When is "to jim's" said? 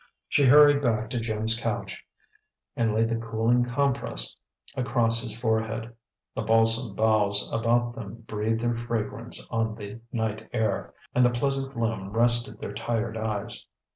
1.11-1.55